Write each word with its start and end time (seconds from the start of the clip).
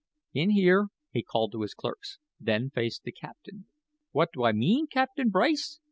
"In 0.33 0.49
here," 0.49 0.87
he 1.11 1.21
called 1.21 1.51
to 1.51 1.61
his 1.61 1.75
clerks, 1.75 2.17
then 2.39 2.71
faced 2.71 3.03
the 3.03 3.11
captain. 3.11 3.67
"What 4.11 4.29
do 4.33 4.43
I 4.45 4.51
mean, 4.51 4.87
Captain 4.87 5.29
Bryce?" 5.29 5.77